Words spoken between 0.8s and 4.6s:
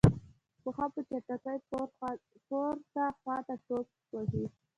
په چټکۍ پورته خواته ټوپ وهي.